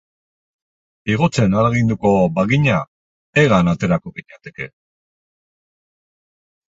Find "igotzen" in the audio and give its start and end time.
1.15-1.53